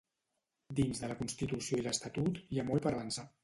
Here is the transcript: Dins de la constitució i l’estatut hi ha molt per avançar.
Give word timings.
Dins 0.79 1.03
de 1.03 1.11
la 1.11 1.19
constitució 1.21 1.81
i 1.83 1.87
l’estatut 1.91 2.43
hi 2.49 2.63
ha 2.65 2.69
molt 2.73 2.89
per 2.89 2.99
avançar. 2.99 3.31